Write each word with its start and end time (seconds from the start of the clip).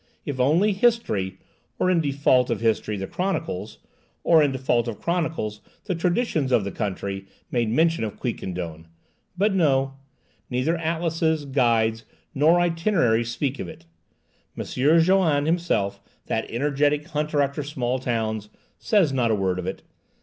If 0.25 0.39
only 0.39 0.73
history, 0.73 1.37
or 1.77 1.91
in 1.91 2.01
default 2.01 2.49
of 2.49 2.59
history 2.59 2.97
the 2.97 3.05
chronicles, 3.05 3.77
or 4.23 4.41
in 4.41 4.51
default 4.51 4.87
of 4.87 4.99
chronicles 4.99 5.61
the 5.85 5.93
traditions 5.93 6.51
of 6.51 6.63
the 6.63 6.71
country, 6.71 7.27
made 7.51 7.69
mention 7.69 8.03
of 8.03 8.19
Quiquendone! 8.19 8.87
But 9.37 9.53
no; 9.53 9.93
neither 10.49 10.75
atlases, 10.75 11.45
guides, 11.45 12.03
nor 12.33 12.59
itineraries 12.59 13.29
speak 13.29 13.59
of 13.59 13.67
it. 13.69 13.85
M. 14.57 14.65
Joanne 14.99 15.45
himself, 15.45 16.01
that 16.25 16.49
energetic 16.49 17.05
hunter 17.09 17.39
after 17.39 17.61
small 17.61 17.99
towns, 17.99 18.49
says 18.79 19.13
not 19.13 19.29
a 19.29 19.35
word 19.35 19.59
of 19.59 19.67
it. 19.67 19.83